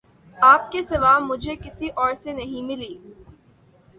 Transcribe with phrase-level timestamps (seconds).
[0.37, 2.95] آپ کے سوا مجھے کسی اور سے نہیں ملی